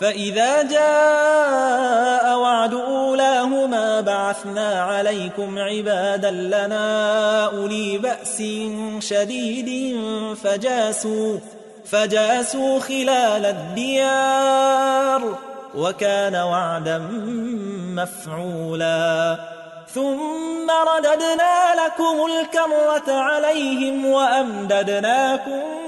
فإذا 0.00 0.62
جاء 0.62 2.38
وعد 2.38 2.74
أولاهما 2.74 4.00
بعثنا 4.00 4.82
عليكم 4.82 5.58
عبادا 5.58 6.30
لنا 6.30 7.44
أولي 7.44 7.98
بأس 7.98 8.42
شديد 8.98 9.96
فجاسوا 10.42 11.38
فجاسوا 11.84 12.80
خلال 12.80 13.46
الديار 13.46 15.38
وكان 15.74 16.36
وعدا 16.36 16.98
مفعولا. 17.96 19.38
ثم 19.94 20.70
رددنا 20.70 21.74
لكم 21.74 22.26
الكرة 22.26 23.12
عليهم 23.12 24.06
وأمددناكم 24.06 25.87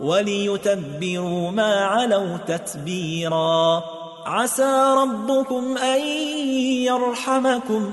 وليتبروا 0.00 1.50
ما 1.50 1.84
علوا 1.84 2.36
تتبيرا. 2.36 3.84
عسى 4.26 4.94
ربكم 4.96 5.78
أن 5.78 6.00
يرحمكم 6.82 7.92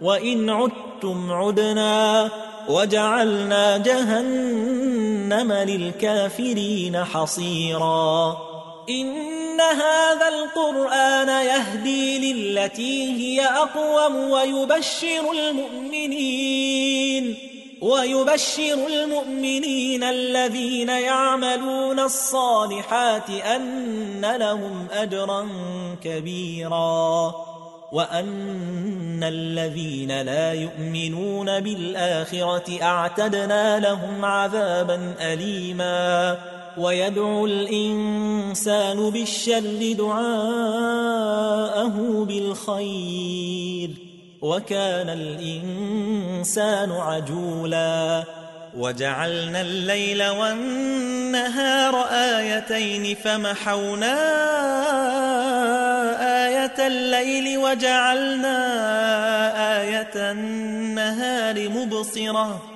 وإن 0.00 0.50
عدتم 0.50 1.32
عدنا. 1.32 2.30
وجعلنا 2.68 3.76
جهنم 3.76 5.52
للكافرين 5.52 7.04
حصيرا. 7.04 8.36
إن 8.90 9.60
هذا 9.60 10.28
القرآن 10.28 11.28
يهدي 11.28 12.32
للتي 12.32 13.12
هي 13.12 13.46
أقوم 13.46 14.16
ويبشر 14.16 15.32
المؤمنين. 15.32 17.36
ويبشر 17.80 18.86
المؤمنين 18.86 20.04
الذين 20.04 20.88
يعملون 20.88 22.00
الصالحات 22.00 23.30
أن 23.30 24.36
لهم 24.36 24.86
أجرا 24.92 25.48
كبيرا 26.04 27.34
وأن 27.92 29.24
الذين 29.24 30.22
لا 30.22 30.52
يؤمنون 30.52 31.60
بالآخرة 31.60 32.82
أعتدنا 32.82 33.80
لهم 33.80 34.24
عذابا 34.24 35.14
أليما 35.20 36.38
ويدعو 36.78 37.46
الإنسان 37.46 39.10
بالشر 39.10 39.92
دعاءه 39.98 41.14
بالخير 42.28 44.05
وكان 44.46 45.08
الإنسان 45.08 46.92
عجولا 46.92 48.24
وجعلنا 48.76 49.60
الليل 49.60 50.22
والنهار 50.28 51.94
آيتين 52.10 53.16
فمحونا 53.24 54.16
آية 56.46 56.86
الليل 56.86 57.58
وجعلنا 57.58 58.58
آية 59.80 60.30
النهار 60.32 61.68
مبصرة 61.68 62.75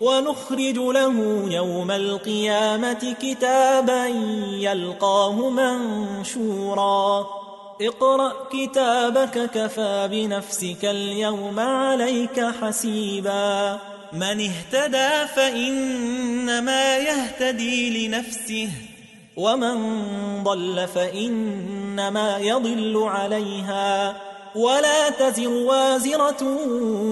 ونخرج 0.00 0.78
له 0.78 1.44
يوم 1.50 1.90
القيامة 1.90 3.16
كتابا 3.22 4.06
يلقاه 4.60 5.50
منشورا. 5.50 7.26
اقرأ 7.82 8.32
كتابك 8.52 9.50
كفى 9.54 10.08
بنفسك 10.12 10.84
اليوم 10.84 11.60
عليك 11.60 12.44
حسيبا. 12.62 13.78
من 14.12 14.50
اهتدى 14.50 15.26
فإنما 15.36 16.96
يهتدي 16.96 18.08
لنفسه 18.08 18.68
ومن 19.36 19.78
ضل 20.44 20.88
فإنما 20.94 22.38
يضل 22.38 23.02
عليها. 23.02 24.16
ولا 24.54 25.10
تزر 25.10 25.48
وازرة 25.48 26.58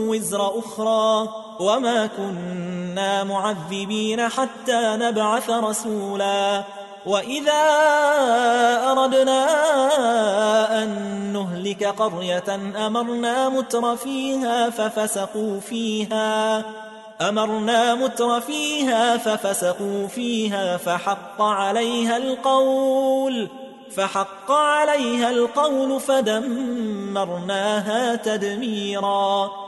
وزر 0.08 0.58
أخرى. 0.58 1.29
وما 1.60 2.06
كنا 2.06 3.25
معذبين 3.25 4.28
حتى 4.28 4.96
نبعث 5.00 5.50
رسولا 5.50 6.64
وإذا 7.06 7.62
أردنا 8.87 9.46
أن 10.82 10.88
نهلك 11.32 11.84
قرية 11.84 12.55
أمرنا 12.87 13.49
متر 13.49 13.96
فيها 13.96 14.70
ففسقوا 14.70 15.60
فيها 15.60 16.64
أمرنا 17.20 17.94
متر 17.94 18.40
فيها 18.40 19.16
ففسقوا 19.16 20.06
فيها 20.06 20.76
فحق 20.76 21.43
عليها 21.43 22.16
القول 22.16 23.49
فحق 23.96 24.50
عليها 24.50 25.31
القول 25.31 26.00
فدمرناها 26.00 27.56
تدميرا 28.16 29.68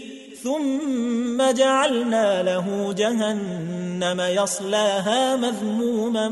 ثم 0.43 1.51
جعلنا 1.51 2.43
له 2.43 2.93
جهنم 2.97 4.21
يصلاها 4.21 5.35
مذموما 5.35 6.29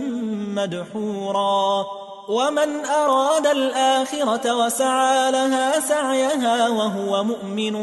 مدحورا. 0.56 1.86
ومن 2.30 2.86
أراد 2.86 3.48
الآخرة 3.48 4.66
وسعى 4.66 5.32
لها 5.32 5.80
سعيها 5.80 6.70
وهو 6.70 7.24
مؤمن 7.24 7.76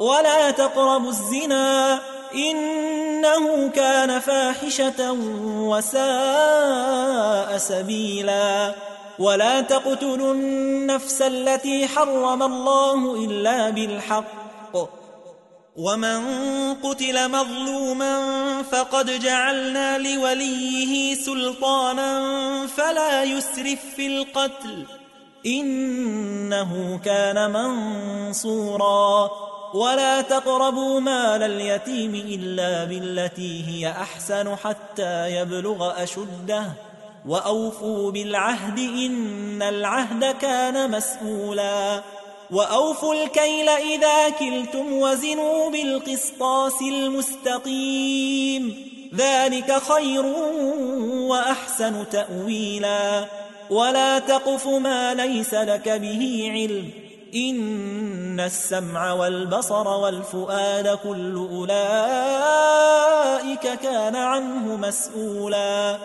ولا 0.00 0.50
تقربوا 0.50 1.10
الزنا 1.10 2.00
إنه 2.34 3.68
كان 3.68 4.20
فاحشة 4.20 5.12
وساء 5.60 7.58
سبيلا. 7.58 8.74
ولا 9.18 9.60
تقتلوا 9.60 10.34
النفس 10.34 11.22
التي 11.22 11.88
حرم 11.88 12.42
الله 12.42 13.24
إلا 13.24 13.70
بالحق. 13.70 14.26
ومن 15.76 16.20
قتل 16.74 17.30
مظلوما 17.30 18.22
فقد 18.62 19.20
جعلنا 19.20 19.98
لوليه 19.98 21.14
سلطانا 21.14 22.22
فلا 22.66 23.22
يسرف 23.22 23.78
في 23.96 24.06
القتل. 24.06 24.86
إنه 25.46 27.00
كان 27.04 27.50
منصورا. 27.50 29.30
ولا 29.74 30.20
تقربوا 30.20 31.00
مال 31.00 31.42
اليتيم 31.42 32.14
إلا 32.14 32.84
بالتي 32.84 33.64
هي 33.68 33.90
أحسن 33.90 34.56
حتى 34.56 35.36
يبلغ 35.36 36.02
أشده. 36.02 36.64
وأوفوا 37.26 38.10
بالعهد 38.10 38.78
إن 38.78 39.62
العهد 39.62 40.24
كان 40.24 40.90
مسؤولا. 40.90 42.02
وأوفوا 42.50 43.14
الكيل 43.14 43.68
إذا 43.68 44.28
كلتم 44.28 44.92
وزنوا 44.92 45.70
بالقسطاس 45.70 46.82
المستقيم. 46.82 48.86
ذلك 49.14 49.82
خير 49.92 50.26
وأحسن 51.06 52.04
تأويلا. 52.12 53.24
ولا 53.70 54.18
تقف 54.18 54.66
ما 54.66 55.14
ليس 55.14 55.54
لك 55.54 55.88
به 55.88 56.50
علم. 56.52 57.05
إن 57.36 58.40
السمع 58.40 59.12
والبصر 59.12 59.88
والفؤاد 59.88 60.98
كل 61.04 61.48
أولئك 61.52 62.98
كان 63.82 64.16
عنه 64.16 64.76
مسؤولا 64.76 65.96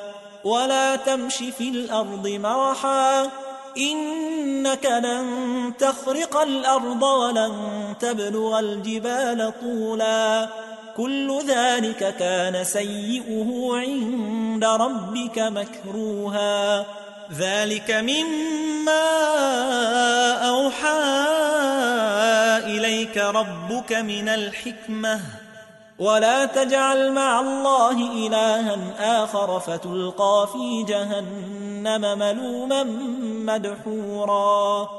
ولا 0.44 0.96
تمش 0.96 1.38
في 1.38 1.70
الأرض 1.70 2.28
مرحا 2.28 3.30
إنك 3.78 4.86
لن 4.86 5.74
تخرق 5.80 6.42
الأرض 6.42 7.04
ولن 7.04 7.54
تبلغ 8.00 8.60
الجبال 8.60 9.54
طولا 9.62 10.50
كل 10.98 11.40
ذلك 11.48 12.16
كان 12.20 12.64
سيئه 12.64 13.70
عند 13.74 14.66
ربك 14.66 15.40
مكروها 15.40 16.86
ذلك 17.38 17.92
مما 17.92 19.12
أوحى 20.50 21.02
إليك 22.66 23.18
ربك 23.18 23.94
من 23.94 24.30
الحكمة. 24.30 25.20
ولا 26.00 26.46
تجعل 26.46 27.12
مع 27.12 27.40
الله 27.40 28.28
إلها 28.28 28.78
آخر 29.24 29.60
فتلقى 29.60 30.50
في 30.54 30.84
جهنم 30.84 32.20
ملوما 32.20 32.84
مدحورا. 33.54 34.90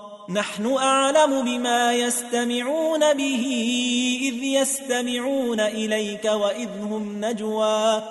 نحن 0.29 0.77
أعلم 0.77 1.41
بما 1.41 1.93
يستمعون 1.93 3.13
به 3.13 3.45
إذ 4.21 4.43
يستمعون 4.43 5.59
إليك 5.59 6.25
وإذ 6.25 6.69
هم 6.81 7.25
نجوى. 7.25 8.01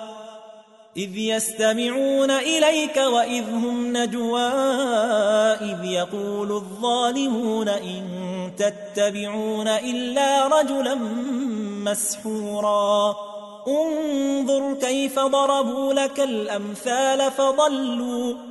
إذ 0.97 1.17
يستمعون 1.17 2.31
إليك 2.31 2.97
وإذ 2.97 3.49
هم 3.49 3.97
نجوى. 3.97 4.51
إذ 5.61 5.85
يقول 5.85 6.51
الظالمون 6.51 7.69
إن 7.69 8.03
تتبعون 8.57 9.67
إلا 9.67 10.47
رجلا 10.47 10.95
مسحورا. 11.85 13.15
انظر 13.67 14.73
كيف 14.73 15.19
ضربوا 15.19 15.93
لك 15.93 16.19
الأمثال 16.19 17.31
فضلوا. 17.31 18.50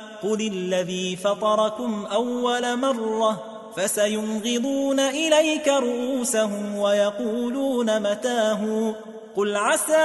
قل 0.23 0.51
الذي 0.53 1.15
فطركم 1.15 2.05
أول 2.05 2.77
مرة 2.77 3.43
فسينغضون 3.75 4.99
إليك 4.99 5.67
رؤوسهم 5.67 6.77
ويقولون 6.77 7.99
متاه 7.99 8.95
قل 9.35 9.55
عسى 9.55 9.95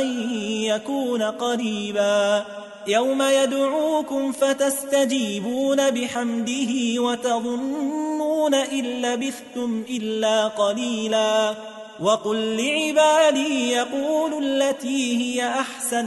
أن 0.00 0.30
يكون 0.62 1.22
قريبا 1.22 2.44
يوم 2.86 3.22
يدعوكم 3.22 4.32
فتستجيبون 4.32 5.90
بحمده 5.90 7.02
وتظنون 7.02 8.54
إن 8.54 8.84
لبثتم 8.84 9.84
إلا 9.90 10.48
قليلا 10.48 11.54
وقل 12.00 12.56
لعبادي 12.56 13.70
يقولوا 13.70 14.40
التي 14.40 15.16
هي 15.16 15.48
أحسن 15.48 16.06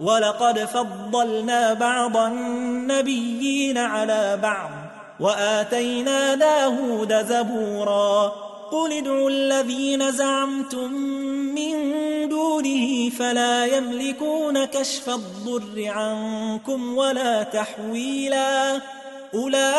ولقد 0.00 0.58
فضلنا 0.58 1.72
بعض 1.72 2.16
النبيين 2.16 3.78
على 3.78 4.38
بعض 4.42 4.70
وآتينا 5.20 6.34
داود 6.34 7.26
زبورا 7.26 8.32
قل 8.72 8.92
ادعوا 8.92 9.30
الذين 9.30 10.12
زعمتم 10.12 10.92
من 11.54 11.76
دونه 12.28 13.10
فلا 13.10 13.66
يملكون 13.66 14.64
كشف 14.64 15.08
الضر 15.08 15.84
عنكم 15.88 16.96
ولا 16.96 17.42
تحويلا 17.42 18.80
أولئك 19.34 19.76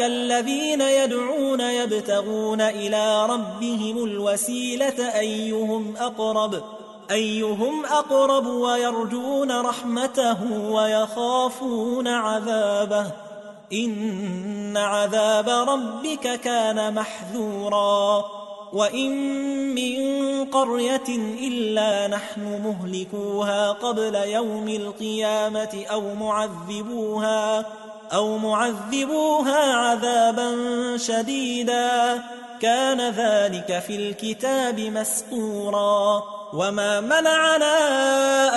الذين 0.00 0.80
يدعون 0.80 1.60
يبتغون 1.60 2.60
إلى 2.60 3.26
ربهم 3.26 4.04
الوسيلة 4.04 5.18
أيهم 5.18 5.94
أقرب 5.96 6.62
أيهم 7.10 7.84
أقرب 7.84 8.46
ويرجون 8.46 9.60
رحمته 9.60 10.70
ويخافون 10.70 12.08
عذابه؟ 12.08 13.06
إن 13.72 14.76
عذاب 14.76 15.48
ربك 15.48 16.40
كان 16.40 16.94
محذورا. 16.94 18.24
وإن 18.72 19.10
من 19.74 20.44
قرية 20.44 21.08
إلا 21.48 22.06
نحن 22.06 22.60
مهلكوها 22.64 23.72
قبل 23.72 24.14
يوم 24.14 24.68
القيامة 24.68 25.84
أو 25.90 26.14
معذبوها 26.14 27.66
أو 28.12 28.38
معذبوها 28.38 29.74
عذابا 29.74 30.56
شديدا. 30.96 32.22
كان 32.60 33.00
ذلك 33.00 33.82
في 33.86 33.96
الكتاب 33.96 34.80
مسطورا 34.80 36.22
وما 36.52 37.00
منعنا 37.00 37.76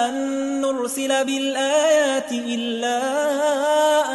أن 0.10 0.62
نرسل 0.62 1.26
بالآيات 1.26 2.32
إلا 2.32 3.00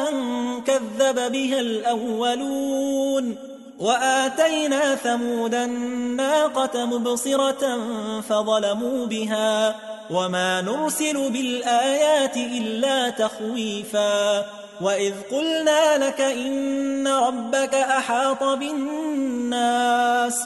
أن 0.09 0.15
كذب 0.61 1.33
بها 1.33 1.61
الأولون 1.61 3.48
وآتينا 3.79 4.95
ثمود 4.95 5.55
الناقة 5.55 6.87
مبصرة 6.87 7.79
فظلموا 8.21 9.07
بها 9.07 9.77
وما 10.11 10.61
نرسل 10.61 11.31
بالآيات 11.31 12.37
إلا 12.37 13.11
تخويفا 13.11 14.47
وإذ 14.81 15.15
قلنا 15.31 16.07
لك 16.07 16.21
إن 16.21 17.09
ربك 17.09 17.75
أحاط 17.75 18.43
بالناس 18.43 20.41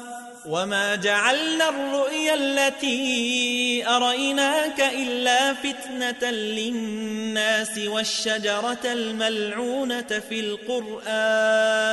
وما 0.49 0.95
جعلنا 0.95 1.69
الرؤيا 1.69 2.35
التي 2.35 3.85
أريناك 3.89 4.81
إلا 4.81 5.55
فتنة 5.55 6.31
للناس 6.31 7.79
والشجرة 7.79 8.79
الملعونة 8.85 10.23
في 10.29 10.41
القرآن 10.41 11.93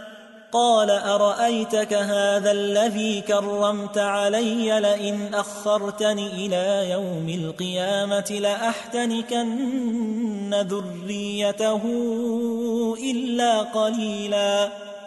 قال 0.51 0.89
أرأيتك 0.89 1.93
هذا 1.93 2.51
الذي 2.51 3.21
كرمت 3.21 3.97
علي 3.97 4.79
لئن 4.79 5.33
أخرتني 5.33 6.27
إلى 6.27 6.89
يوم 6.91 7.29
القيامة 7.29 8.37
لأحتنكن 8.41 9.73
ذريته 10.53 11.81
إلا 13.11 13.61
قليلا 13.61 14.69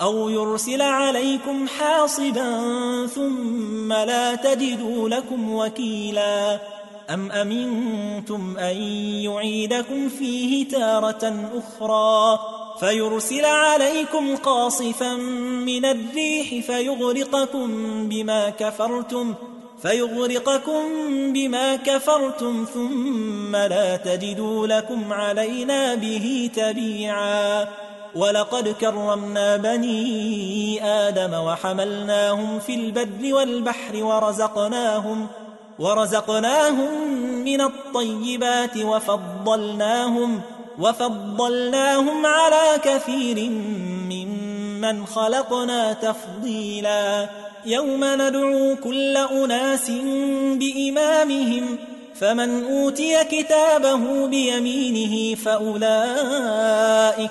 أو 0.00 0.28
يرسل 0.28 0.82
عليكم 0.82 1.68
حاصبا 1.68 2.60
ثم 3.06 3.92
لا 3.92 4.34
تجدوا 4.34 5.08
لكم 5.08 5.54
وكيلا. 5.54 6.60
أم 7.10 7.32
أمنتم 7.32 8.56
أن 8.58 8.76
يعيدكم 9.22 10.08
فيه 10.08 10.68
تارة 10.68 11.50
أخرى؟ 11.54 12.38
فيرسل 12.80 13.44
عليكم 13.44 14.36
قاصفا 14.36 15.14
من 15.66 15.84
الريح 15.84 16.66
فيغرقكم 16.66 17.68
بما 18.08 18.50
كفرتم 18.50 19.34
فيغرقكم 19.82 20.82
بما 21.32 21.76
كفرتم 21.76 22.66
ثم 22.74 23.56
لا 23.56 23.96
تجدوا 23.96 24.66
لكم 24.66 25.12
علينا 25.12 25.94
به 25.94 26.50
تبيعا. 26.56 27.87
ولقد 28.14 28.68
كرمنا 28.68 29.56
بني 29.56 30.84
آدم 30.84 31.34
وحملناهم 31.34 32.58
في 32.58 32.74
البر 32.74 33.34
والبحر 33.34 34.04
ورزقناهم 34.04 35.26
ورزقناهم 35.78 37.08
من 37.44 37.60
الطيبات 37.60 38.76
وفضلناهم 38.76 40.40
وفضلناهم 40.78 42.26
على 42.26 42.78
كثير 42.82 43.50
ممن 44.10 45.06
خلقنا 45.06 45.92
تفضيلا 45.92 47.28
يوم 47.66 48.04
ندعو 48.04 48.76
كل 48.84 49.16
أناس 49.16 49.90
بإمامهم 50.52 51.78
فمن 52.14 52.64
أوتي 52.64 53.24
كتابه 53.24 54.26
بيمينه 54.26 55.34
فأولئك 55.34 57.30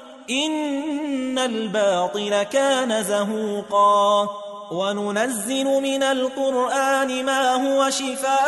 إن 0.31 1.39
الباطل 1.39 2.43
كان 2.43 3.03
زهوقا. 3.03 4.29
وننزل 4.71 5.65
من 5.65 6.03
القرآن 6.03 7.25
ما 7.25 7.53
هو 7.53 7.89
شفاء 7.89 8.39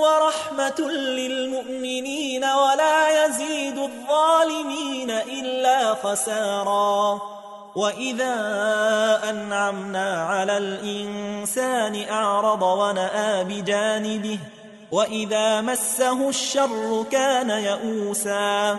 ورحمة 0.00 0.80
للمؤمنين 0.90 2.44
ولا 2.44 3.26
يزيد 3.26 3.78
الظالمين 3.78 5.10
إلا 5.10 5.94
خسارا. 5.94 7.20
وإذا 7.76 8.36
أنعمنا 9.30 10.24
على 10.24 10.58
الإنسان 10.58 12.04
أعرض 12.10 12.62
ونأى 12.62 13.44
بجانبه 13.44 14.38
وإذا 14.92 15.60
مسه 15.60 16.28
الشر 16.28 17.04
كان 17.10 17.50
يئوسا. 17.50 18.78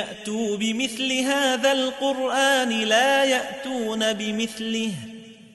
يأتوا 0.00 0.56
بمثل 0.56 1.12
هذا 1.12 1.72
القرآن 1.72 2.68
لا 2.68 3.24
يأتون 3.24 4.12
بمثله 4.12 4.92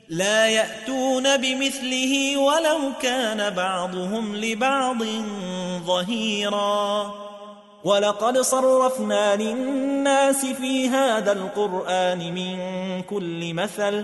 لا 0.10 0.48
يأتون 0.48 1.38
بمثله 1.38 2.38
ولو 2.38 2.80
كان 3.02 3.50
بعضهم 3.50 4.36
لبعض 4.36 5.04
ظهيرا. 5.86 7.16
ولقد 7.84 8.38
صرفنا 8.38 9.36
للناس 9.36 10.46
في 10.46 10.90
هذا 10.90 11.32
القرآن 11.32 12.34
من 12.34 12.58
كل 13.02 13.54
مثل 13.54 14.04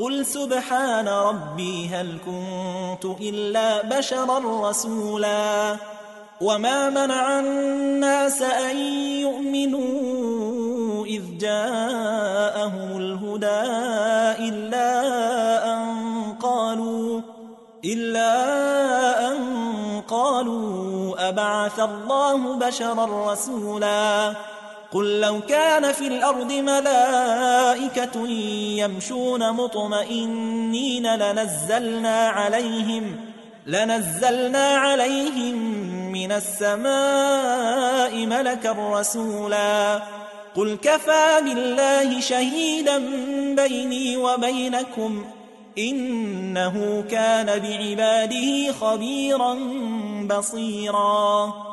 قل 0.00 0.26
سبحان 0.26 1.08
ربي 1.08 1.88
هل 1.88 2.18
كنت 2.26 3.04
إلا 3.20 3.82
بشرا 3.82 4.68
رسولا 4.68 5.76
وما 6.40 6.90
منع 6.90 7.40
الناس 7.40 8.42
أن 8.42 8.76
يؤمنوا 9.20 11.06
إذ 11.06 11.22
جاءهم 11.38 12.96
الهدى 12.96 13.62
إلا 14.48 14.90
أن 15.74 15.84
قالوا 16.42 17.20
إلا 17.84 18.32
أن 19.28 19.38
قالوا 20.08 21.28
أبعث 21.28 21.80
الله 21.80 22.56
بشرا 22.56 23.32
رسولا 23.32 24.34
قل 24.92 25.20
لو 25.20 25.40
كان 25.40 25.92
في 25.92 26.06
الأرض 26.06 26.52
ملائكة 26.52 28.28
يمشون 28.78 29.52
مطمئنين 29.52 31.14
لنزلنا 31.14 32.28
عليهم 32.28 33.16
لنزلنا 33.66 34.66
عليهم 34.66 35.54
من 36.12 36.32
السماء 36.32 38.26
ملكا 38.26 38.76
رسولا. 38.92 40.02
قل 40.56 40.78
كفى 40.82 41.40
بالله 41.44 42.20
شهيدا 42.20 42.98
بيني 43.54 44.16
وبينكم 44.16 45.24
إنه 45.78 47.04
كان 47.10 47.46
بعباده 47.46 48.72
خبيرا 48.72 49.58
بصيرا. 50.30 51.69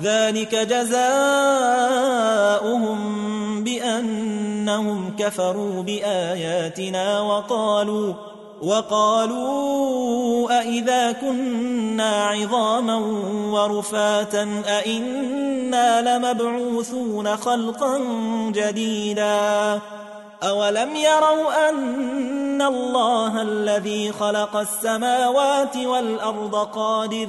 ذلك 0.00 0.54
جزاؤهم 0.54 1.02
بأنهم 3.64 5.16
كفروا 5.18 5.82
بآياتنا 5.82 7.20
وقالوا 7.20 8.14
وقالوا 8.62 10.60
أئذا 10.60 11.12
كنا 11.12 12.24
عظاما 12.24 12.96
ورفاتا 13.50 14.62
أئنا 14.66 16.18
لمبعوثون 16.18 17.36
خلقا 17.36 17.98
جديدا 18.48 19.80
أولم 20.42 20.96
يروا 20.96 21.68
أن 21.68 22.62
الله 22.62 23.42
الذي 23.42 24.12
خلق 24.12 24.56
السماوات 24.56 25.76
والأرض 25.76 26.54
قادر 26.56 27.28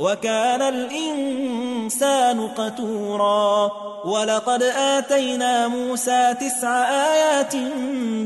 وكان 0.00 0.62
الإنسان 0.62 2.48
قتورا 2.48 3.70
ولقد 4.04 4.62
آتينا 4.62 5.68
موسى 5.68 6.34
تسع 6.40 6.88
آيات 7.12 7.56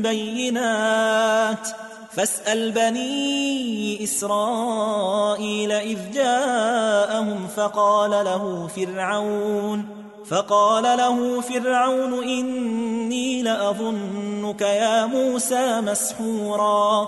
بينات 0.01 1.67
فاسأل 2.11 2.71
بني 2.71 4.03
إسرائيل 4.03 5.71
إذ 5.71 6.11
جاءهم 6.13 7.47
فقال 7.47 8.11
له 8.11 8.67
فرعون 8.75 9.85
فقال 10.25 10.83
له 10.83 11.41
فرعون 11.41 12.23
إني 12.23 13.41
لأظنك 13.41 14.61
يا 14.61 15.05
موسى 15.05 15.81
مسحورا 15.81 17.07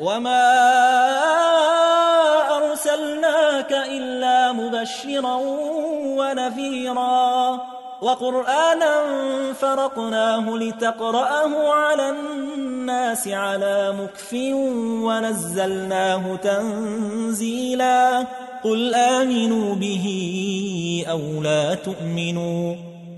وما 0.00 0.44
أرسلناك 2.56 3.72
إلا 3.72 4.52
مبشرا 4.52 5.36
ونذيرا 6.18 7.60
وقرآنا 8.02 9.02
فرقناه 9.60 10.56
لتقرأه 10.56 11.72
على 11.72 12.10
الناس 12.10 13.28
على 13.28 13.94
مكف 14.00 14.32
ونزلناه 15.04 16.36
تنزيلا 16.36 18.26
قل 18.64 18.94
آمنوا 18.94 19.74
به 19.74 20.06
أو 21.10 21.42
لا 21.42 21.74
تؤمنوا 21.74 22.93